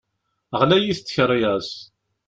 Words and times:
Ɣlayit 0.59 0.99
tkeṛyas. 1.01 1.69